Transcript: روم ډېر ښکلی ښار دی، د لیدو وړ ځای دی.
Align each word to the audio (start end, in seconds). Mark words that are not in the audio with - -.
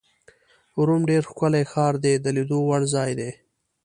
روم 0.87 1.01
ډېر 1.09 1.23
ښکلی 1.29 1.63
ښار 1.71 1.93
دی، 2.03 2.13
د 2.17 2.25
لیدو 2.35 2.57
وړ 2.67 2.81
ځای 2.95 3.11
دی. 3.19 3.31